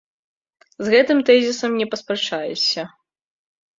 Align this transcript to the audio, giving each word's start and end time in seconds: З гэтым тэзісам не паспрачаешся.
З 0.87 0.93
гэтым 0.93 1.21
тэзісам 1.29 1.71
не 1.81 1.85
паспрачаешся. 1.93 2.81